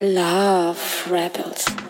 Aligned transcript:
Love 0.00 1.10
Rebels. 1.10 1.87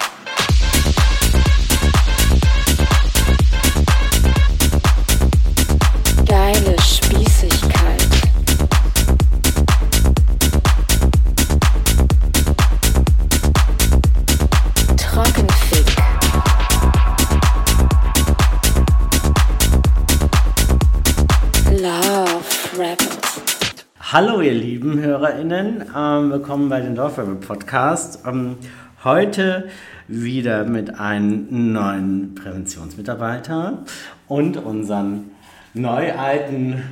Hallo 24.10 24.40
ihr 24.40 24.54
lieben 24.54 24.98
HörerInnen, 25.00 25.84
ähm, 25.94 26.30
willkommen 26.30 26.70
bei 26.70 26.80
den 26.80 26.94
Dorfwerbel 26.94 27.34
Podcast. 27.34 28.20
Ähm, 28.26 28.56
heute 29.04 29.68
wieder 30.06 30.64
mit 30.64 30.98
einem 30.98 31.74
neuen 31.74 32.34
Präventionsmitarbeiter 32.34 33.84
und 34.26 34.56
unseren 34.56 35.32
neu 35.74 36.10
alten 36.14 36.82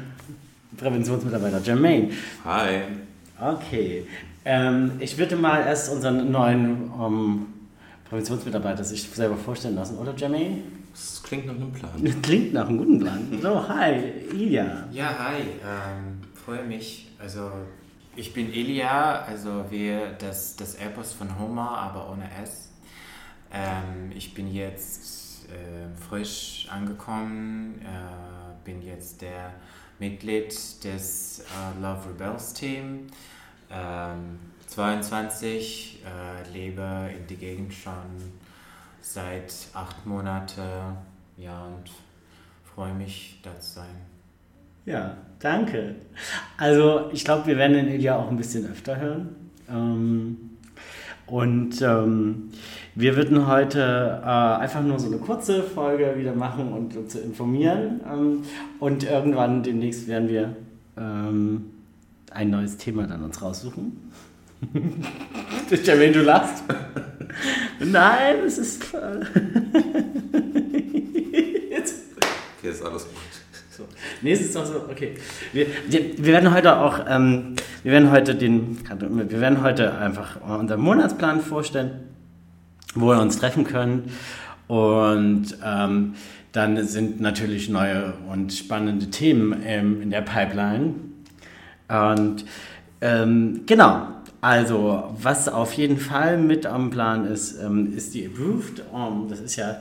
Präventionsmitarbeiter 0.76 1.62
Jermaine. 1.62 2.10
Hi. 2.44 2.82
Okay, 3.40 4.06
ähm, 4.44 4.92
ich 4.98 5.16
würde 5.16 5.36
mal 5.36 5.62
erst 5.62 5.90
unseren 5.90 6.30
neuen 6.30 6.90
ähm, 7.02 7.46
Präventionsmitarbeiter 8.10 8.84
sich 8.84 9.08
selber 9.08 9.38
vorstellen 9.38 9.76
lassen, 9.76 9.96
oder 9.96 10.14
Jermaine? 10.14 10.58
Das 10.92 11.22
klingt 11.22 11.46
nach 11.46 11.54
einem 11.54 11.72
Plan. 11.72 11.92
Klingt 12.22 12.52
nach 12.52 12.68
einem 12.68 12.76
guten 12.76 13.00
Plan. 13.00 13.26
So, 13.40 13.66
hi, 13.66 13.94
Ilja. 14.34 14.84
Ja, 14.92 15.16
hi, 15.18 15.40
ähm, 15.40 16.18
freue 16.44 16.62
mich. 16.62 17.05
Also, 17.18 17.50
ich 18.14 18.32
bin 18.32 18.52
Elia, 18.52 19.22
also 19.22 19.64
wir 19.70 20.12
das, 20.12 20.56
das 20.56 20.74
Epos 20.76 21.12
von 21.12 21.38
Homer, 21.38 21.78
aber 21.78 22.10
ohne 22.10 22.30
S. 22.42 22.70
Ähm, 23.52 24.12
ich 24.14 24.34
bin 24.34 24.52
jetzt 24.52 25.48
äh, 25.48 25.88
frisch 26.08 26.66
angekommen, 26.70 27.80
äh, 27.82 28.64
bin 28.64 28.82
jetzt 28.82 29.22
der 29.22 29.54
Mitglied 29.98 30.48
des 30.84 31.40
äh, 31.40 31.80
Love 31.80 32.10
Rebels 32.10 32.52
Team. 32.52 33.06
Ähm, 33.70 34.38
22, 34.66 36.02
äh, 36.04 36.50
lebe 36.52 37.10
in 37.16 37.26
die 37.26 37.36
Gegend 37.36 37.72
schon 37.72 38.32
seit 39.00 39.54
acht 39.72 40.04
Monaten, 40.04 40.96
ja, 41.36 41.64
und 41.64 41.90
freue 42.74 42.92
mich, 42.92 43.40
da 43.42 43.58
zu 43.58 43.74
sein. 43.74 44.15
Ja, 44.86 45.16
danke. 45.40 45.96
Also 46.56 47.10
ich 47.12 47.24
glaube, 47.24 47.46
wir 47.46 47.58
werden 47.58 47.74
den 47.74 47.88
Ilja 47.88 48.16
auch 48.16 48.30
ein 48.30 48.36
bisschen 48.36 48.70
öfter 48.70 48.98
hören. 48.98 49.28
Ähm, 49.68 50.36
und 51.26 51.82
ähm, 51.82 52.50
wir 52.94 53.16
würden 53.16 53.48
heute 53.48 54.20
äh, 54.22 54.26
einfach 54.26 54.82
nur 54.82 55.00
so 55.00 55.08
eine 55.08 55.18
kurze 55.18 55.64
Folge 55.64 56.14
wieder 56.16 56.34
machen 56.34 56.72
und 56.72 56.96
uns 56.96 57.12
zu 57.12 57.20
informieren. 57.20 58.00
Ähm, 58.10 58.42
und 58.78 59.02
irgendwann 59.02 59.64
demnächst 59.64 60.06
werden 60.06 60.28
wir 60.28 60.54
ähm, 60.96 61.64
ein 62.30 62.50
neues 62.50 62.76
Thema 62.76 63.08
dann 63.08 63.24
uns 63.24 63.42
raussuchen. 63.42 64.12
Jermaine, 65.84 66.12
du 66.12 66.22
lachst. 66.22 66.62
Nein, 67.80 68.36
es 68.46 68.58
ist... 68.58 68.94
Äh 68.94 69.20
Jetzt 71.70 72.04
Okay, 72.58 72.70
ist 72.70 72.82
alles 72.82 73.04
gut. 73.04 73.35
Nee, 74.26 74.32
es 74.32 74.40
ist 74.40 74.56
doch 74.56 74.66
so, 74.66 74.86
okay. 74.90 75.14
Wir, 75.52 75.68
wir, 75.86 76.18
wir 76.18 76.32
werden 76.32 76.52
heute 76.52 76.78
auch, 76.78 76.98
ähm, 77.08 77.54
wir 77.84 77.92
werden 77.92 78.10
heute 78.10 78.34
den, 78.34 78.76
wir 78.98 79.40
werden 79.40 79.62
heute 79.62 79.96
einfach 79.96 80.40
unseren 80.40 80.80
Monatsplan 80.80 81.40
vorstellen, 81.40 82.08
wo 82.96 83.10
wir 83.10 83.20
uns 83.20 83.38
treffen 83.38 83.62
können. 83.62 84.10
Und 84.66 85.56
ähm, 85.64 86.14
dann 86.50 86.84
sind 86.88 87.20
natürlich 87.20 87.68
neue 87.68 88.14
und 88.28 88.52
spannende 88.52 89.10
Themen 89.10 89.62
ähm, 89.64 90.02
in 90.02 90.10
der 90.10 90.22
Pipeline. 90.22 90.94
Und 91.86 92.44
ähm, 93.02 93.60
genau, 93.66 94.08
also 94.40 95.14
was 95.22 95.48
auf 95.48 95.72
jeden 95.74 95.98
Fall 95.98 96.36
mit 96.36 96.66
am 96.66 96.90
Plan 96.90 97.26
ist, 97.26 97.62
ähm, 97.62 97.96
ist 97.96 98.12
die 98.14 98.26
Approved. 98.26 98.82
Um, 98.92 99.28
das 99.28 99.38
ist 99.38 99.54
ja 99.54 99.76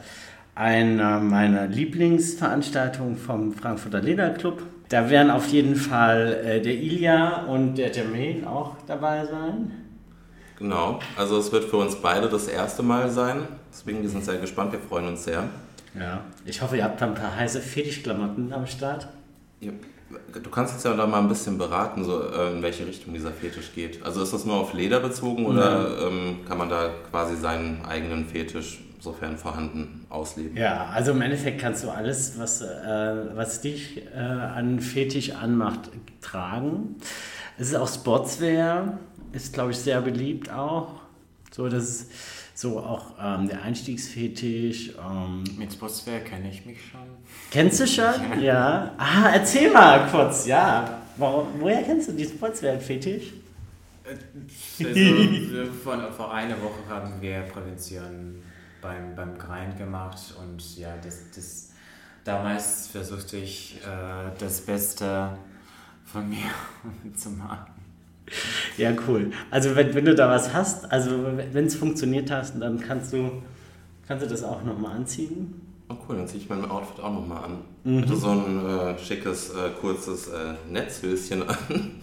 eine 0.55 1.19
meiner 1.21 1.67
Lieblingsveranstaltungen 1.67 3.17
vom 3.17 3.53
Frankfurter 3.53 4.01
Lederclub. 4.01 4.63
Da 4.89 5.09
werden 5.09 5.29
auf 5.29 5.47
jeden 5.47 5.75
Fall 5.75 6.41
äh, 6.45 6.61
der 6.61 6.73
Ilja 6.73 7.43
und 7.43 7.75
der 7.75 7.91
Jermaine 7.91 8.49
auch 8.49 8.75
dabei 8.88 9.25
sein. 9.25 9.71
Genau, 10.57 10.99
also 11.17 11.38
es 11.38 11.51
wird 11.51 11.66
für 11.66 11.77
uns 11.77 11.95
beide 11.95 12.29
das 12.29 12.47
erste 12.47 12.81
Mal 12.81 13.09
sein. 13.09 13.47
Deswegen 13.71 14.01
wir 14.01 14.09
sind 14.09 14.23
sehr 14.23 14.38
gespannt, 14.38 14.71
wir 14.71 14.79
freuen 14.79 15.07
uns 15.07 15.25
sehr. 15.25 15.43
Ja. 15.99 16.21
Ich 16.45 16.61
hoffe, 16.61 16.77
ihr 16.77 16.83
habt 16.83 17.01
da 17.01 17.07
ein 17.07 17.13
paar 17.13 17.35
heiße 17.35 17.59
Fetischklamotten 17.59 18.53
am 18.53 18.66
Start. 18.66 19.07
Ja, 19.59 19.72
Du 20.43 20.49
kannst 20.49 20.75
uns 20.75 20.83
ja 20.83 20.93
da 20.93 21.07
mal 21.07 21.19
ein 21.19 21.27
bisschen 21.27 21.57
beraten, 21.57 22.03
so 22.03 22.22
äh, 22.29 22.51
in 22.51 22.61
welche 22.61 22.85
Richtung 22.85 23.13
dieser 23.13 23.31
Fetisch 23.31 23.73
geht. 23.73 24.05
Also 24.05 24.22
ist 24.22 24.33
das 24.33 24.45
nur 24.45 24.55
auf 24.55 24.73
Leder 24.73 24.99
bezogen 24.99 25.45
oder 25.45 26.07
ähm, 26.07 26.37
kann 26.47 26.57
man 26.57 26.69
da 26.69 26.89
quasi 27.09 27.35
seinen 27.35 27.83
eigenen 27.85 28.25
Fetisch, 28.25 28.81
sofern 29.05 29.38
vorhanden, 29.38 30.05
ausleben? 30.09 30.57
Ja, 30.57 30.88
also 30.88 31.11
im 31.11 31.21
Endeffekt 31.21 31.61
kannst 31.61 31.83
du 31.85 31.89
alles, 31.89 32.38
was, 32.38 32.61
äh, 32.61 32.66
was 33.35 33.61
dich 33.61 34.03
äh, 34.13 34.17
an 34.19 34.81
Fetisch 34.81 35.31
anmacht, 35.31 35.89
tragen. 36.21 36.97
Es 37.57 37.69
ist 37.69 37.75
auch 37.75 37.88
Sportswear, 37.88 38.99
ist 39.31 39.53
glaube 39.53 39.71
ich 39.71 39.77
sehr 39.77 40.01
beliebt 40.01 40.49
auch. 40.51 40.95
So, 41.51 41.69
das 41.69 41.83
ist 41.83 42.11
so 42.53 42.79
auch 42.79 43.13
ähm, 43.21 43.47
der 43.47 43.61
Einstiegsfetisch. 43.61 44.89
Ähm, 44.89 45.43
Mit 45.57 45.72
Sportswear 45.72 46.19
kenne 46.19 46.49
ich 46.49 46.66
mich 46.66 46.79
schon. 46.91 47.01
kennst 47.51 47.79
du 47.79 47.87
schon? 47.87 48.13
Ja. 48.41 48.93
Ah, 48.97 49.29
erzähl 49.33 49.72
mal 49.72 50.07
kurz, 50.09 50.45
ja. 50.47 51.01
Warum, 51.17 51.47
woher 51.59 51.83
kennst 51.83 52.09
du 52.09 52.11
die 52.11 52.25
Sportswear-Fetisch? 52.25 53.33
Also, 54.07 54.22
wir 54.85 55.66
von, 55.66 56.11
vor 56.11 56.33
einer 56.33 56.61
Woche 56.61 56.87
haben 56.89 57.13
wir 57.22 57.39
Prävention 57.41 58.43
beim, 58.85 59.16
beim 59.16 59.38
Grind 59.38 59.78
gemacht 59.78 60.35
und 60.40 60.78
ja, 60.78 60.96
das, 61.03 61.31
das, 61.35 61.72
damals 62.23 62.88
versuchte 62.88 63.38
ich 63.38 63.81
äh, 63.81 64.31
das 64.38 64.62
Beste 64.62 65.38
von 66.06 66.29
mir 66.29 66.51
zu 67.16 67.31
machen. 67.31 67.73
Ja, 68.78 68.91
cool. 69.07 69.31
Also 69.51 69.75
wenn, 69.75 69.94
wenn 69.94 70.06
du 70.06 70.16
da 70.16 70.29
was 70.29 70.53
hast, 70.53 70.91
also 70.91 71.12
wenn 71.51 71.66
es 71.66 71.75
funktioniert 71.75 72.29
hast, 72.31 72.59
dann 72.59 72.79
kannst 72.79 73.13
du, 73.13 73.41
kannst 74.07 74.25
du 74.25 74.29
das 74.29 74.44
auch 74.44 74.63
nochmal 74.63 74.97
anziehen. 74.97 75.62
Oh 75.90 75.96
cool, 76.07 76.17
dann 76.17 76.28
ziehe 76.28 76.41
ich 76.41 76.50
mein 76.50 76.69
Outfit 76.69 77.00
auch 77.03 77.13
nochmal 77.13 77.44
an. 77.46 77.57
Mhm. 77.84 78.02
Hatte 78.02 78.16
so 78.16 78.29
ein 78.29 78.66
äh, 78.66 79.00
schickes, 79.00 79.52
äh, 79.52 79.69
kurzes 79.79 80.28
äh, 80.28 80.53
Netzhöschen 80.69 81.47
an. 81.47 82.02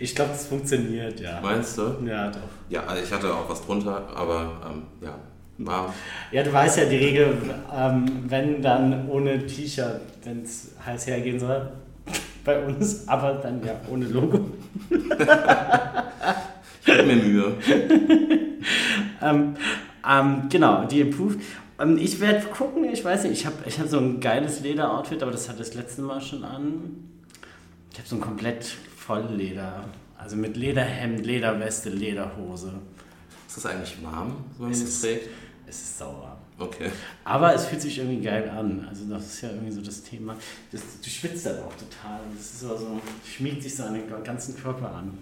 Ich 0.00 0.14
glaube, 0.14 0.30
das 0.30 0.46
funktioniert, 0.46 1.20
ja. 1.20 1.40
Meinst 1.40 1.76
du? 1.78 1.94
Ja, 2.04 2.30
doch. 2.30 2.40
Ja, 2.68 2.84
also 2.86 3.04
ich 3.04 3.12
hatte 3.12 3.32
auch 3.32 3.48
was 3.48 3.64
drunter, 3.64 4.08
aber 4.16 4.60
ähm, 4.68 4.82
ja, 5.00 5.14
war 5.66 5.94
Ja, 6.32 6.42
du 6.42 6.52
weißt 6.52 6.78
ja 6.78 6.84
die 6.86 6.96
Regel, 6.96 7.36
ähm, 7.74 8.06
wenn 8.28 8.62
dann 8.62 9.08
ohne 9.08 9.46
T-Shirt, 9.46 10.00
wenn 10.24 10.42
es 10.42 10.72
heiß 10.84 11.06
hergehen 11.06 11.38
soll, 11.38 11.70
bei 12.44 12.64
uns, 12.64 13.06
aber 13.08 13.34
dann 13.34 13.64
ja 13.64 13.74
ohne 13.90 14.06
Logo. 14.06 14.46
Ich 14.90 14.98
gebe 16.86 17.02
mir 17.02 17.16
Mühe. 17.16 17.52
Ähm, 19.22 19.56
ähm, 20.08 20.48
genau, 20.48 20.84
die 20.84 21.02
Approved. 21.02 21.40
Ähm, 21.78 21.98
ich 21.98 22.20
werde 22.20 22.46
gucken, 22.46 22.84
ich 22.84 23.04
weiß 23.04 23.24
nicht, 23.24 23.32
ich 23.32 23.46
habe 23.46 23.56
ich 23.66 23.78
hab 23.78 23.88
so 23.88 23.98
ein 23.98 24.20
geiles 24.20 24.60
Lederoutfit, 24.60 25.22
aber 25.22 25.32
das 25.32 25.48
hatte 25.48 25.62
ich 25.62 25.68
das 25.68 25.74
letzte 25.74 26.02
Mal 26.02 26.20
schon 26.20 26.44
an. 26.44 27.10
Ich 27.92 27.98
habe 27.98 28.08
so 28.08 28.16
ein 28.16 28.20
komplett 28.20 28.64
Vollleder, 28.96 29.84
also 30.16 30.36
mit 30.36 30.56
Lederhemd, 30.56 31.24
Lederweste, 31.26 31.90
Lederhose. 31.90 32.72
Ist 33.46 33.56
das 33.56 33.66
eigentlich 33.66 33.96
warm, 34.02 34.44
so 34.56 34.64
wenn 34.64 34.70
man 34.70 34.80
es 34.80 35.00
trägt? 35.00 35.28
Es 35.70 35.80
ist 35.82 35.98
sauer. 35.98 36.36
Okay. 36.58 36.90
Aber 37.24 37.54
es 37.54 37.66
fühlt 37.66 37.80
sich 37.80 37.98
irgendwie 37.98 38.20
geil 38.20 38.50
an. 38.50 38.84
Also 38.88 39.04
das 39.04 39.24
ist 39.26 39.40
ja 39.42 39.50
irgendwie 39.50 39.70
so 39.70 39.80
das 39.80 40.02
Thema. 40.02 40.34
Das, 40.72 40.82
du 41.00 41.08
schwitzt 41.08 41.46
dann 41.46 41.58
auch 41.60 41.72
total. 41.74 42.18
Das 42.36 42.44
ist 42.44 42.60
so, 42.60 42.76
so 42.76 43.00
schmiegt 43.24 43.62
sich 43.62 43.76
so 43.76 43.84
an 43.84 43.94
den 43.94 44.02
ganzen 44.24 44.56
Körper 44.56 44.92
an. 44.92 45.16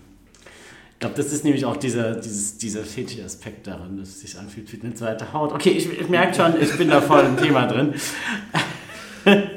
Ich 0.95 1.01
glaube, 1.01 1.17
das 1.17 1.33
ist 1.33 1.45
nämlich 1.45 1.67
auch 1.67 1.77
dieser, 1.77 2.15
dieses, 2.17 2.57
dieser 2.57 2.83
Fetisch-Aspekt 2.83 3.67
daran, 3.67 3.99
dass 3.99 4.09
es 4.09 4.21
sich 4.21 4.39
anfühlt 4.39 4.73
wie 4.73 4.81
eine 4.85 4.95
zweite 4.95 5.35
Haut. 5.35 5.53
Okay, 5.53 5.71
ich, 5.71 6.01
ich 6.01 6.09
merke 6.09 6.35
schon, 6.35 6.61
ich 6.61 6.77
bin 6.79 6.89
da 6.89 7.03
voll 7.03 7.27
im 7.27 7.37
Thema 7.37 7.67
drin. 7.67 7.93
ähm, 9.27 9.49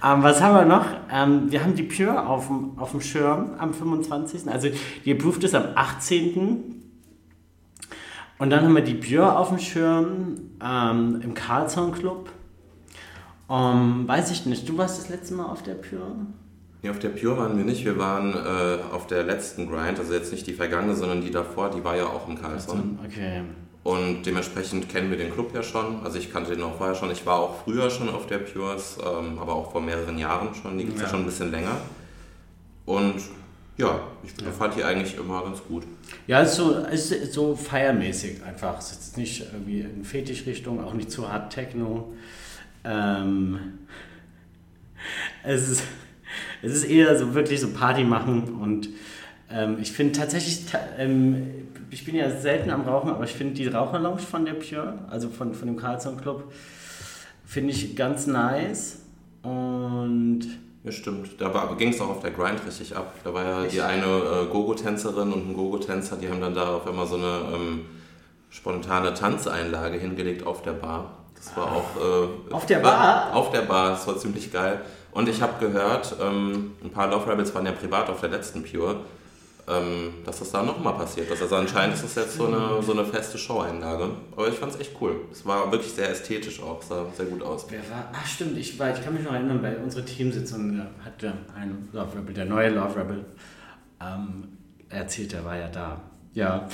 was 0.00 0.42
haben 0.42 0.54
wir 0.54 0.66
noch? 0.66 0.84
Ähm, 1.10 1.50
wir 1.50 1.64
haben 1.64 1.74
die 1.74 1.84
Pure 1.84 2.26
auf 2.26 2.48
dem, 2.48 2.78
auf 2.78 2.90
dem 2.90 3.00
Schirm 3.00 3.54
am 3.56 3.72
25. 3.72 4.46
Also 4.48 4.68
die 5.06 5.12
Approved 5.12 5.42
ist 5.44 5.54
am 5.54 5.68
18. 5.74 6.81
Und 8.42 8.50
dann 8.50 8.64
haben 8.64 8.74
wir 8.74 8.82
die 8.82 8.94
Björ 8.94 9.38
auf 9.38 9.50
dem 9.50 9.60
Schirm 9.60 10.34
ähm, 10.60 11.20
im 11.22 11.32
Carlson 11.32 11.92
Club. 11.92 12.28
Ähm, 13.48 14.08
weiß 14.08 14.32
ich 14.32 14.46
nicht, 14.46 14.68
du 14.68 14.76
warst 14.76 14.98
das 14.98 15.08
letzte 15.10 15.34
Mal 15.34 15.46
auf 15.46 15.62
der 15.62 15.74
Pure? 15.74 16.16
Nee, 16.82 16.90
auf 16.90 16.98
der 16.98 17.10
Pure 17.10 17.38
waren 17.38 17.56
wir 17.56 17.64
nicht. 17.64 17.84
Wir 17.84 17.96
waren 17.98 18.34
äh, 18.34 18.78
auf 18.92 19.06
der 19.06 19.22
letzten 19.22 19.70
Grind, 19.70 19.96
also 20.00 20.12
jetzt 20.12 20.32
nicht 20.32 20.44
die 20.48 20.54
vergangene, 20.54 20.96
sondern 20.96 21.20
die 21.20 21.30
davor, 21.30 21.70
die 21.70 21.84
war 21.84 21.96
ja 21.96 22.06
auch 22.06 22.28
im 22.28 22.36
Carlson. 22.36 22.98
Okay. 23.06 23.42
Und 23.84 24.26
dementsprechend 24.26 24.88
kennen 24.88 25.10
wir 25.10 25.18
den 25.18 25.32
Club 25.32 25.54
ja 25.54 25.62
schon. 25.62 26.02
Also 26.02 26.18
ich 26.18 26.32
kannte 26.32 26.56
den 26.56 26.64
auch 26.64 26.78
vorher 26.78 26.96
schon. 26.96 27.12
Ich 27.12 27.24
war 27.24 27.38
auch 27.38 27.62
früher 27.62 27.90
schon 27.90 28.08
auf 28.08 28.26
der 28.26 28.38
Pures, 28.38 28.98
ähm, 29.06 29.38
aber 29.38 29.54
auch 29.54 29.70
vor 29.70 29.80
mehreren 29.80 30.18
Jahren 30.18 30.48
schon. 30.60 30.76
Die 30.78 30.84
gibt 30.86 30.96
es 30.96 31.02
ja. 31.02 31.06
Ja. 31.06 31.12
schon 31.12 31.20
ein 31.20 31.26
bisschen 31.26 31.52
länger. 31.52 31.76
Und 32.86 33.22
ja, 33.78 34.00
ich 34.22 34.32
fand 34.56 34.76
die 34.76 34.84
eigentlich 34.84 35.16
immer 35.16 35.42
ganz 35.42 35.62
gut. 35.64 35.84
Ja, 36.26 36.42
es 36.42 36.50
ist 36.50 36.56
so, 36.56 36.72
ist 36.72 37.32
so 37.32 37.56
feiermäßig 37.56 38.42
einfach. 38.44 38.78
Es 38.78 38.92
ist 38.92 39.16
nicht 39.16 39.44
irgendwie 39.52 39.80
in 39.80 40.04
Fetischrichtung, 40.04 40.82
auch 40.82 40.94
nicht 40.94 41.10
zu 41.10 41.30
hart 41.32 41.52
Techno. 41.52 42.12
Ähm, 42.84 43.58
es, 45.44 45.68
ist, 45.68 45.82
es 46.62 46.72
ist 46.74 46.84
eher 46.84 47.16
so 47.18 47.34
wirklich 47.34 47.60
so 47.60 47.68
Party 47.70 48.04
machen 48.04 48.54
und 48.60 48.88
ähm, 49.50 49.78
ich 49.80 49.92
finde 49.92 50.12
tatsächlich, 50.18 50.66
ta- 50.66 50.80
ähm, 50.98 51.46
ich 51.90 52.04
bin 52.04 52.14
ja 52.14 52.30
selten 52.30 52.70
am 52.70 52.82
Rauchen, 52.82 53.10
aber 53.10 53.24
ich 53.24 53.32
finde 53.32 53.54
die 53.54 53.66
Raucherlounge 53.68 54.18
von 54.20 54.44
der 54.44 54.54
Pure, 54.54 54.98
also 55.10 55.28
von, 55.28 55.54
von 55.54 55.68
dem 55.68 55.76
Carlson 55.76 56.18
Club, 56.18 56.52
finde 57.44 57.72
ich 57.72 57.94
ganz 57.96 58.26
nice 58.26 59.00
und 59.42 60.40
Ja, 60.84 60.90
stimmt. 60.90 61.40
Da 61.40 61.74
ging 61.78 61.90
es 61.90 62.00
auch 62.00 62.08
auf 62.08 62.22
der 62.22 62.32
Grind 62.32 62.64
richtig 62.66 62.96
ab. 62.96 63.14
Da 63.22 63.32
war 63.32 63.44
ja 63.44 63.64
die 63.64 63.80
eine 63.80 64.04
äh, 64.04 64.46
Gogo-Tänzerin 64.50 65.32
und 65.32 65.50
ein 65.50 65.54
Gogo-Tänzer, 65.54 66.16
die 66.16 66.28
haben 66.28 66.40
dann 66.40 66.54
da 66.54 66.74
auf 66.74 66.86
einmal 66.86 67.06
so 67.06 67.14
eine 67.14 67.42
ähm, 67.54 67.86
spontane 68.50 69.14
Tanzeinlage 69.14 69.98
hingelegt 69.98 70.44
auf 70.44 70.62
der 70.62 70.72
Bar. 70.72 71.18
Das 71.36 71.56
war 71.56 71.72
auch... 71.72 71.96
Äh, 71.96 72.52
Auf 72.52 72.66
der 72.66 72.82
war, 72.82 72.92
Bar? 72.92 73.36
Auf 73.36 73.50
der 73.50 73.62
Bar, 73.62 73.90
das 73.90 74.06
war 74.06 74.16
ziemlich 74.16 74.52
geil. 74.52 74.80
Und 75.12 75.28
ich 75.28 75.40
habe 75.40 75.64
gehört, 75.64 76.16
ähm, 76.20 76.72
ein 76.82 76.90
paar 76.90 77.08
Love 77.08 77.30
Rebels 77.30 77.54
waren 77.54 77.66
ja 77.66 77.72
privat 77.72 78.08
auf 78.10 78.20
der 78.20 78.30
letzten 78.30 78.62
Pure, 78.64 78.96
ähm, 79.68 80.14
dass 80.24 80.40
das 80.40 80.50
da 80.50 80.62
nochmal 80.62 80.94
passiert 80.94 81.30
ist. 81.30 81.40
Also 81.40 81.56
anscheinend 81.56 81.94
ist 81.94 82.04
das 82.04 82.14
jetzt 82.16 82.36
so 82.36 82.46
eine, 82.46 82.82
so 82.82 82.92
eine 82.92 83.04
feste 83.04 83.38
Show-Einlage. 83.38 84.10
Aber 84.36 84.48
ich 84.48 84.54
fand 84.54 84.74
es 84.74 84.80
echt 84.80 84.96
cool. 85.00 85.20
Es 85.30 85.46
war 85.46 85.70
wirklich 85.70 85.92
sehr 85.92 86.10
ästhetisch 86.10 86.62
auch, 86.62 86.82
sah 86.82 87.06
sehr 87.16 87.26
gut 87.26 87.42
aus. 87.42 87.66
Wer 87.68 87.78
war? 87.90 88.10
Ach 88.12 88.26
stimmt, 88.26 88.58
ich, 88.58 88.78
war, 88.78 88.92
ich 88.92 89.02
kann 89.04 89.14
mich 89.14 89.22
noch 89.22 89.32
erinnern, 89.32 89.62
bei 89.62 89.76
unserer 89.76 90.04
Teamsitzung 90.04 90.78
äh, 90.78 91.04
hatte 91.04 91.32
ein 91.54 91.88
Love 91.92 92.18
Rebel, 92.18 92.34
der 92.34 92.44
neue 92.46 92.70
Love 92.70 93.00
Rebel, 93.00 93.24
ähm, 94.00 94.48
erzählt, 94.88 95.32
der 95.32 95.44
war 95.44 95.56
ja 95.56 95.68
da. 95.68 96.00
Ja. 96.34 96.68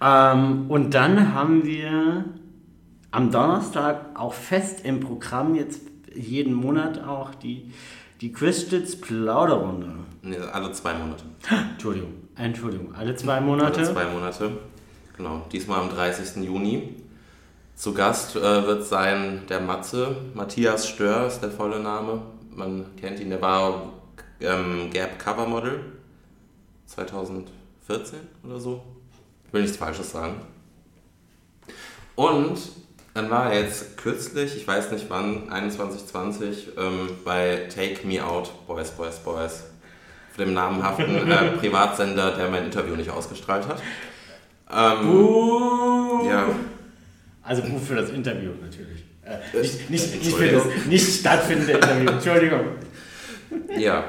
Ähm, 0.00 0.70
und 0.70 0.94
dann 0.94 1.34
haben 1.34 1.64
wir 1.64 2.24
am 3.10 3.30
Donnerstag 3.30 4.06
auch 4.14 4.34
fest 4.34 4.84
im 4.84 5.00
Programm, 5.00 5.54
jetzt 5.54 5.82
jeden 6.14 6.54
Monat 6.54 7.02
auch, 7.02 7.34
die, 7.34 7.72
die 8.20 8.32
Christitz 8.32 8.96
Plauderrunde. 8.96 9.88
Nee, 10.22 10.36
alle 10.36 10.72
zwei 10.72 10.94
Monate. 10.94 11.24
Entschuldigung, 11.72 12.12
Entschuldigung, 12.40 12.94
alle 12.94 13.14
zwei 13.16 13.40
Monate. 13.40 13.80
Alle 13.80 13.92
zwei 13.92 14.04
Monate. 14.06 14.50
Genau, 15.16 15.46
diesmal 15.52 15.80
am 15.80 15.90
30. 15.90 16.42
Juni. 16.44 16.96
Zu 17.74 17.94
Gast 17.94 18.36
äh, 18.36 18.40
wird 18.40 18.84
sein 18.84 19.42
der 19.48 19.60
Matze, 19.60 20.16
Matthias 20.34 20.88
Stör 20.88 21.26
ist 21.26 21.40
der 21.40 21.50
volle 21.50 21.80
Name. 21.80 22.22
Man 22.54 22.84
kennt 22.96 23.20
ihn, 23.20 23.30
der 23.30 23.40
war 23.40 23.92
ähm, 24.40 24.90
Gap 24.90 25.18
Cover 25.18 25.46
Model 25.46 25.80
2014 26.86 28.18
oder 28.44 28.60
so. 28.60 28.82
Ich 29.46 29.52
will 29.52 29.62
nichts 29.62 29.76
Falsches 29.76 30.10
sagen. 30.10 30.40
Und 32.16 32.58
dann 33.14 33.30
war 33.30 33.52
er 33.52 33.62
jetzt 33.62 33.96
kürzlich, 33.96 34.56
ich 34.56 34.66
weiß 34.66 34.92
nicht 34.92 35.06
wann, 35.08 35.48
2120, 35.48 36.68
ähm, 36.76 37.08
bei 37.24 37.68
Take 37.74 38.06
Me 38.06 38.24
Out 38.24 38.50
Boys, 38.66 38.90
Boys, 38.90 39.18
Boys. 39.18 39.69
Dem 40.40 40.54
namenhaften 40.54 41.30
äh, 41.30 41.52
Privatsender, 41.58 42.32
der 42.32 42.48
mein 42.48 42.64
Interview 42.64 42.96
nicht 42.96 43.10
ausgestrahlt 43.10 43.68
hat. 43.68 43.82
Ähm, 44.72 45.08
Uh. 45.10 46.26
ja, 46.28 46.48
Also 47.42 47.62
Buch 47.62 47.80
für 47.80 47.96
das 47.96 48.10
Interview 48.10 48.50
natürlich. 48.62 49.04
Äh, 49.24 49.60
nicht, 49.60 49.90
nicht, 49.90 50.24
nicht 50.24 50.36
für 50.36 50.48
das 50.48 50.64
nicht 50.88 51.20
stattfindende 51.20 51.72
Interview, 51.74 52.10
Entschuldigung. 52.10 52.60
ja, 53.76 54.04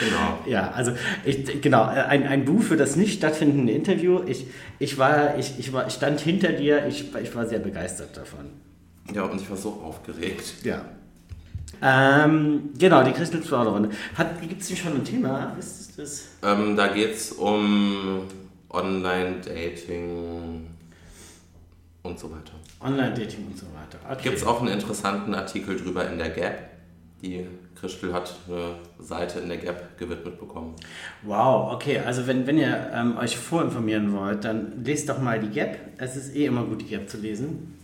genau. 0.00 0.38
Ja, 0.46 0.70
also 0.72 0.92
ich, 1.24 1.60
genau, 1.60 1.84
äh, 1.90 2.00
ein, 2.00 2.26
ein 2.26 2.44
Buch 2.44 2.62
für 2.62 2.76
das 2.76 2.96
nicht 2.96 3.18
stattfindende 3.18 3.72
Interview. 3.72 4.20
Ich, 4.26 4.46
ich, 4.78 4.96
war, 4.98 5.36
ich, 5.38 5.58
ich, 5.58 5.72
war, 5.72 5.86
ich 5.86 5.94
stand 5.94 6.20
hinter 6.20 6.52
dir, 6.52 6.86
ich, 6.86 7.14
ich 7.22 7.34
war 7.34 7.46
sehr 7.46 7.58
begeistert 7.58 8.16
davon. 8.16 8.46
Ja, 9.12 9.22
und 9.24 9.40
ich 9.40 9.48
war 9.50 9.56
so 9.56 9.70
aufgeregt. 9.84 10.64
Ja. 10.64 10.84
Ähm, 11.82 12.70
genau, 12.78 13.02
die 13.02 13.12
Christelförderrunde. 13.12 13.90
Gibt 14.40 14.62
es 14.62 14.78
schon 14.78 14.94
ein 14.94 15.04
Thema? 15.04 15.56
Ist 15.58 15.98
das? 15.98 16.28
Ähm, 16.42 16.76
da 16.76 16.88
geht 16.88 17.14
es 17.14 17.32
um 17.32 18.22
Online-Dating 18.70 20.66
und 22.02 22.18
so 22.18 22.30
weiter. 22.30 22.52
Online-Dating 22.80 23.46
und 23.46 23.58
so 23.58 23.66
weiter. 23.66 23.98
Okay. 24.10 24.22
Gibt 24.24 24.38
es 24.38 24.44
auch 24.44 24.60
einen 24.60 24.72
interessanten 24.72 25.34
Artikel 25.34 25.76
drüber 25.76 26.08
in 26.10 26.18
der 26.18 26.30
Gap. 26.30 26.70
Die 27.22 27.46
Christel 27.74 28.12
hat 28.12 28.34
eine 28.46 28.76
Seite 29.00 29.40
in 29.40 29.48
der 29.48 29.58
Gap 29.58 29.98
gewidmet 29.98 30.38
bekommen. 30.38 30.74
Wow, 31.22 31.72
okay, 31.72 31.98
also 31.98 32.26
wenn, 32.26 32.46
wenn 32.46 32.58
ihr 32.58 32.90
ähm, 32.94 33.16
euch 33.16 33.36
vorinformieren 33.36 34.12
wollt, 34.12 34.44
dann 34.44 34.84
lest 34.84 35.08
doch 35.08 35.20
mal 35.20 35.40
die 35.40 35.48
Gap. 35.48 35.78
Es 35.98 36.14
ist 36.16 36.34
eh 36.36 36.46
immer 36.46 36.64
gut, 36.64 36.80
die 36.80 36.86
Gap 36.86 37.08
zu 37.08 37.16
lesen. 37.18 37.74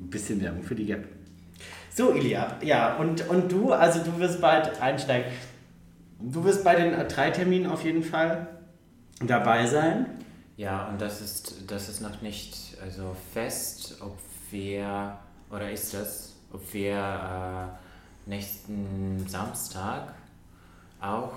Ein 0.00 0.10
bisschen 0.10 0.40
Werbung 0.42 0.64
für 0.64 0.74
die 0.74 0.86
Gap. 0.86 1.04
So, 1.96 2.12
Ilja, 2.12 2.56
ja, 2.60 2.96
und, 2.96 3.28
und 3.28 3.52
du, 3.52 3.72
also 3.72 4.00
du 4.02 4.18
wirst 4.18 4.40
bald 4.40 4.82
einsteigen. 4.82 5.30
Du 6.18 6.42
wirst 6.42 6.64
bei 6.64 6.74
den 6.74 6.92
äh, 6.92 7.06
drei 7.06 7.30
Terminen 7.30 7.70
auf 7.70 7.84
jeden 7.84 8.02
Fall 8.02 8.48
dabei 9.24 9.64
sein. 9.66 10.06
Ja, 10.56 10.88
und 10.88 11.00
das 11.00 11.20
ist, 11.20 11.70
das 11.70 11.88
ist 11.88 12.00
noch 12.00 12.20
nicht 12.20 12.76
also 12.82 13.14
fest, 13.32 13.98
ob 14.00 14.18
wir, 14.50 15.16
oder 15.50 15.70
ist 15.70 15.94
das, 15.94 16.34
ob 16.52 16.60
wir 16.72 16.96
äh, 18.26 18.28
nächsten 18.28 19.24
Samstag 19.28 20.14
auch 21.00 21.32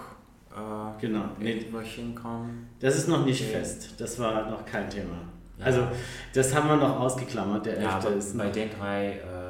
äh, 0.52 1.00
Genau, 1.02 1.26
irgendwo 1.40 1.82
hinkommen. 1.82 2.68
Das 2.80 2.96
ist 2.96 3.08
noch 3.08 3.26
nicht 3.26 3.44
Okay. 3.44 3.52
fest. 3.60 3.94
Das 4.00 4.18
war 4.18 4.50
noch 4.50 4.66
kein 4.66 4.90
Thema. 4.90 5.18
Ja. 5.60 5.66
Also, 5.66 5.88
das 6.34 6.56
haben 6.56 6.68
wir 6.68 6.78
noch 6.78 7.00
ausgeklammert. 7.00 7.66
Der 7.66 7.78
11. 7.78 7.84
Ja, 7.84 8.10
ist 8.10 8.38
bei 8.38 8.46
noch, 8.46 8.52
den 8.52 8.70
drei 8.70 9.12
äh, 9.14 9.47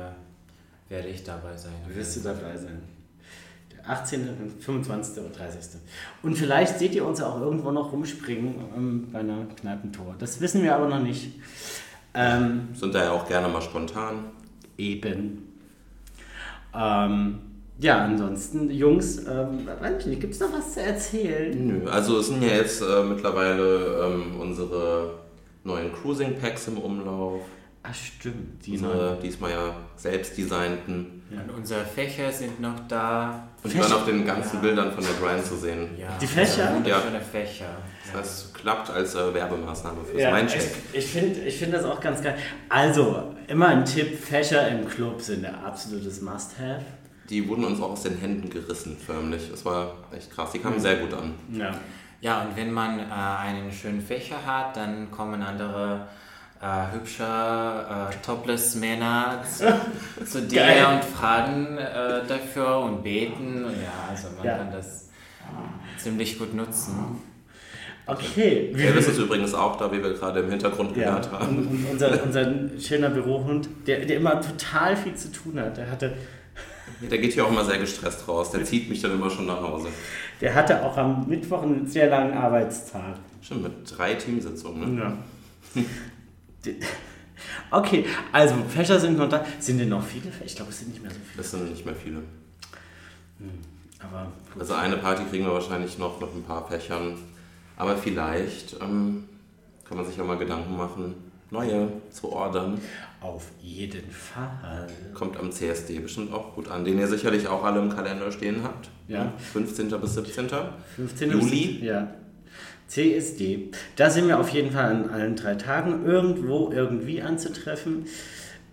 werde 0.90 1.08
ich 1.10 1.24
dabei 1.24 1.56
sein. 1.56 1.74
wirst 1.88 2.18
du 2.18 2.20
dabei 2.22 2.56
sein. 2.58 2.82
Der 3.76 3.90
18., 3.90 4.28
25. 4.60 5.24
und 5.24 5.38
30. 5.38 5.80
Und 6.24 6.36
vielleicht 6.38 6.80
seht 6.80 6.96
ihr 6.96 7.06
uns 7.06 7.22
auch 7.22 7.40
irgendwo 7.40 7.72
noch 7.72 7.92
rumspringen 7.92 8.56
ähm, 8.76 9.08
bei 9.12 9.20
einer 9.20 9.46
Kneipentour. 9.60 10.16
Das 10.20 10.40
wissen 10.42 10.64
wir 10.64 10.76
aber 10.76 10.88
noch 10.88 11.02
nicht. 11.02 11.34
Ähm, 12.14 12.70
Sind 12.74 12.96
da 12.96 13.04
ja 13.04 13.12
auch 13.12 13.28
gerne 13.28 13.48
mal 13.48 13.62
spontan. 13.62 14.26
eben. 14.78 15.44
Ähm, 16.74 17.40
ja, 17.80 18.04
ansonsten, 18.06 18.72
Jungs, 18.72 19.20
ähm, 19.28 19.68
weiß 19.80 20.00
ich 20.00 20.06
nicht, 20.08 20.22
gibt 20.22 20.34
es 20.34 20.40
noch 20.40 20.52
was 20.52 20.74
zu 20.74 20.82
erzählen? 20.82 21.68
Nö, 21.68 21.90
also 21.90 22.20
es 22.20 22.28
sind 22.28 22.42
ja 22.42 22.50
jetzt 22.50 22.82
äh, 22.82 23.04
mittlerweile 23.04 24.04
ähm, 24.04 24.40
unsere 24.40 25.20
neuen 25.64 25.94
Cruising 25.94 26.40
Packs 26.40 26.68
im 26.68 26.78
Umlauf. 26.80 27.42
Ach, 27.90 27.94
stimmt. 27.94 28.66
Die 28.66 28.78
neuen. 28.78 28.92
Unsere 28.94 29.20
diesmal 29.22 29.52
ja 29.52 29.76
selbst 29.96 30.38
designten. 30.38 31.24
Und 31.30 31.56
unsere 31.56 31.84
Fächer 31.86 32.32
sind 32.32 32.60
noch 32.62 32.88
da. 32.88 33.48
Und 33.64 33.74
die 33.74 33.80
waren 33.80 33.92
auf 33.92 34.06
den 34.06 34.26
ganzen 34.26 34.56
Ja. 34.58 34.62
Bildern 34.62 34.92
von 34.92 35.04
der 35.04 35.14
Grind 35.14 35.46
zu 35.46 35.56
sehen. 35.58 35.90
Ja, 35.98 36.18
Die 36.22 36.28
Fächer? 36.28 36.74
Wunderschöne 36.74 37.20
Fächer. 37.22 37.66
Das 38.14 38.22
heißt, 38.22 38.54
klappt 38.56 38.90
als 38.90 39.16
äh, 39.16 39.34
Werbemaßnahme 39.34 40.04
fürs 40.06 40.22
Ja, 40.22 40.32
Mindcheck. 40.32 40.62
ich, 40.94 41.00
ich 41.00 41.06
finde 41.08 41.40
ich 41.42 41.58
find 41.58 41.74
das 41.74 41.84
auch 41.84 42.00
ganz 42.00 42.22
geil. 42.22 42.38
Also, 42.70 43.34
immer 43.48 43.68
ein 43.68 43.84
Tipp, 43.86 44.18
Fächer 44.18 44.68
im 44.70 44.88
Club 44.88 45.22
sind 45.22 45.46
ein 45.46 45.56
absolutes 45.56 46.22
Must-Have. 46.22 46.84
Die 47.30 47.48
wurden 47.48 47.66
uns 47.66 47.82
auch 47.82 47.92
aus 47.92 48.04
den 48.04 48.18
Händen 48.18 48.50
gerissen, 48.50 48.96
förmlich. 48.98 49.50
Es 49.54 49.66
war 49.66 49.96
echt 50.16 50.32
krass. 50.34 50.52
Die 50.54 50.60
kamen 50.60 50.80
sehr 50.80 50.96
gut 50.98 51.14
an. 51.14 51.34
Ja. 51.52 51.72
Ja, 52.22 52.42
und 52.44 52.56
wenn 52.56 52.72
man 52.72 53.00
äh, 53.00 53.04
einen 53.04 53.72
schönen 53.72 54.02
Fächer 54.02 54.38
hat, 54.46 54.76
dann 54.78 55.12
kommen 55.12 55.44
andere 55.44 56.08
äh, 56.62 56.94
hübsche 56.96 57.24
äh, 57.24 58.16
Topless-Männer 58.26 59.44
zu, 59.44 59.66
zu 60.26 60.42
dir 60.42 60.62
Geil. 60.62 60.86
und 60.96 61.04
fragen 61.06 61.78
äh, 61.78 62.22
dafür 62.28 62.80
und 62.80 63.04
beten. 63.04 63.66
Und 63.66 63.74
ja, 63.74 64.10
also 64.10 64.28
man 64.38 64.46
Ja. 64.46 64.58
kann 64.58 64.72
das 64.72 65.10
ziemlich 65.98 66.38
gut 66.40 66.54
nutzen. 66.54 67.22
Okay. 68.06 68.74
Ja, 68.78 68.94
das 68.94 69.08
ist 69.10 69.18
übrigens 69.20 69.54
auch 69.54 69.76
da, 69.78 69.92
wie 69.92 70.02
wir 70.02 70.14
gerade 70.14 70.40
im 70.40 70.50
Hintergrund 70.50 70.96
ja, 70.96 71.08
gehört 71.10 71.32
haben. 71.32 71.58
und, 71.58 71.68
und 71.68 71.86
unser, 71.92 72.24
unser 72.24 72.80
schöner 72.80 73.10
Bürohund, 73.10 73.68
der, 73.86 74.06
der 74.06 74.18
immer 74.18 74.40
total 74.40 74.96
viel 74.96 75.14
zu 75.16 75.30
tun 75.32 75.60
hat, 75.60 75.76
der 75.76 75.92
hatte, 75.92 76.14
Der 77.02 77.18
geht 77.18 77.34
hier 77.34 77.46
auch 77.46 77.52
immer 77.52 77.66
sehr 77.66 77.78
gestresst 77.80 78.26
raus. 78.28 78.52
Der 78.52 78.64
zieht 78.64 78.90
mich 78.90 79.02
dann 79.02 79.12
immer 79.12 79.30
schon 79.30 79.46
nach 79.46 79.62
Hause. 79.62 79.90
der 80.40 80.56
hatte 80.56 80.86
auch 80.86 80.96
am 80.98 81.28
Mittwoch 81.28 81.62
einen 81.64 81.86
sehr 81.86 82.08
langen 82.10 82.34
Arbeitstag. 82.38 83.16
Stimmt, 83.42 83.64
mit 83.64 83.98
drei 83.98 84.14
Teamsitzungen. 84.14 84.96
Ne? 84.96 85.18
Ja. 85.76 85.82
Okay, 87.70 88.06
also 88.32 88.56
Fächer 88.68 89.00
sind 89.00 89.18
noch 89.18 89.30
da. 89.30 89.46
Sind 89.60 89.78
denn 89.78 89.90
noch 89.90 90.04
viele 90.04 90.32
Fächer? 90.32 90.46
Ich 90.46 90.56
glaube, 90.56 90.72
es 90.72 90.80
sind 90.80 90.90
nicht 90.90 91.02
mehr 91.02 91.12
so 91.12 91.18
viele. 91.24 91.38
Das 91.38 91.52
sind 91.52 91.70
nicht 91.70 91.86
mehr 91.86 91.96
viele. 91.96 92.24
Aber 94.00 94.32
Also 94.60 94.74
eine 94.74 94.98
Party 94.98 95.24
kriegen 95.30 95.46
wir 95.46 95.54
wahrscheinlich 95.54 95.98
noch 95.98 96.20
mit 96.20 96.30
ein 96.34 96.44
paar 96.44 96.68
Fächern. 96.68 97.18
Aber 97.76 97.96
vielleicht 97.98 98.74
ähm, 98.82 99.26
kann 99.88 99.98
man 99.98 100.06
sich 100.06 100.18
ja 100.18 100.24
mal 100.24 100.38
Gedanken 100.38 100.76
machen, 100.76 101.14
neue 101.52 101.90
zu 102.10 102.32
ordern. 102.32 102.80
auf 103.22 103.46
jeden 103.62 104.10
Fall. 104.12 104.88
Kommt 105.14 105.38
am 105.38 105.52
CSD 105.52 106.00
bestimmt 106.00 106.34
auch 106.34 106.56
gut 106.56 106.70
an, 106.70 106.86
den 106.86 106.98
ihr 107.00 107.08
sicherlich 107.08 107.48
auch 107.48 107.64
alle 107.64 107.80
im 107.80 107.90
Kalender 107.90 108.32
stehen 108.32 108.64
habt. 108.64 108.90
Ja. 109.08 109.32
15. 109.54 109.90
bis 110.02 110.16
17. 110.16 110.48
15. 110.96 111.32
Juli? 111.32 111.86
Ja. 111.86 112.08
CSD. 112.88 113.72
Da 113.96 114.10
sind 114.10 114.28
wir 114.28 114.40
auf 114.40 114.50
jeden 114.50 114.72
Fall 114.72 114.86
an 114.86 115.10
allen 115.10 115.36
drei 115.36 115.56
Tagen 115.56 116.06
irgendwo 116.06 116.72
irgendwie 116.72 117.22
anzutreffen. 117.22 118.06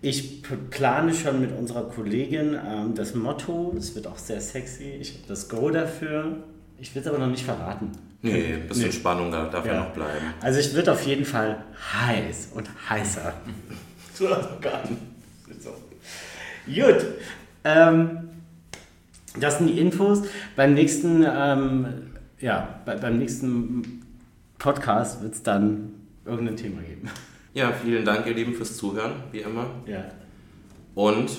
Ich 0.01 0.43
plane 0.69 1.13
schon 1.13 1.41
mit 1.41 1.51
unserer 1.57 1.89
Kollegin 1.89 2.55
ähm, 2.55 2.93
das 2.95 3.15
Motto. 3.15 3.73
Es 3.77 3.95
wird 3.95 4.07
auch 4.07 4.17
sehr 4.17 4.39
sexy. 4.39 4.97
Ich 4.99 5.13
habe 5.13 5.23
das 5.27 5.49
Go 5.49 5.69
dafür. 5.69 6.37
Ich 6.79 6.93
will 6.93 7.01
es 7.01 7.07
aber 7.07 7.17
noch 7.17 7.27
nicht 7.27 7.43
verraten. 7.43 7.91
Nee, 8.21 8.53
ein 8.53 8.67
bisschen 8.67 8.85
Nee. 8.85 8.91
Spannung 8.91 9.31
da 9.31 9.47
darf 9.47 9.65
ja. 9.65 9.73
Ja. 9.73 9.79
noch 9.79 9.91
bleiben. 9.91 10.33
Also 10.41 10.59
ich 10.59 10.73
wird 10.73 10.89
auf 10.89 11.05
jeden 11.05 11.25
Fall 11.25 11.63
heiß 11.93 12.49
und 12.53 12.69
heißer. 12.89 13.33
so 14.13 14.27
das 14.27 14.47
gar 14.61 14.81
nicht. 14.89 15.61
So. 15.61 15.71
Gut. 16.67 17.05
Ähm, 17.63 18.29
das 19.39 19.57
sind 19.57 19.67
die 19.67 19.79
Infos. 19.79 20.21
Beim 20.55 20.73
nächsten, 20.73 21.25
ähm, 21.27 21.87
ja, 22.39 22.79
bei, 22.85 22.95
beim 22.95 23.17
nächsten 23.17 24.04
Podcast 24.57 25.21
wird 25.21 25.33
es 25.33 25.43
dann 25.43 25.93
irgendein 26.25 26.57
Thema 26.57 26.81
geben. 26.81 27.09
Ja, 27.53 27.71
vielen 27.71 28.03
Dank, 28.03 28.25
ihr 28.25 28.33
Lieben, 28.33 28.53
fürs 28.53 28.75
Zuhören, 28.77 29.23
wie 29.31 29.39
immer. 29.39 29.67
Ja. 29.85 30.05
Und 30.95 31.29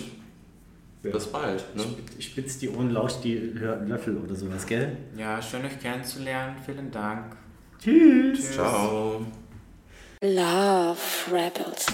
Ja. 1.03 1.11
bis 1.13 1.27
bald. 1.27 1.65
Ne? 1.77 1.85
Ich 2.19 2.27
spitze 2.27 2.59
die 2.61 2.69
Ohren, 2.71 2.91
lauscht 2.91 3.23
die 3.25 3.37
Lö- 3.39 3.85
Löffel 3.85 4.17
oder 4.17 4.35
sowas, 4.35 4.67
gell? 4.67 4.97
Ja, 5.17 5.41
schön 5.43 5.65
euch 5.65 5.79
kennenzulernen. 5.79 6.57
Vielen 6.65 6.91
Dank. 6.91 7.37
Tschüss. 7.79 8.39
Tschüss. 8.39 8.53
Ciao. 8.55 9.27
Love 10.23 10.97
Rebels. 11.31 11.87